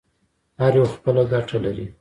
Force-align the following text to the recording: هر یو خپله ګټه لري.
هر 0.59 0.73
یو 0.79 0.85
خپله 0.95 1.23
ګټه 1.31 1.57
لري. 1.65 1.85